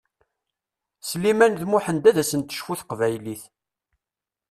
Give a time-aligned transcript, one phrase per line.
[1.09, 3.43] Sliman d Muḥend ad asen-tecfu teqbaylit.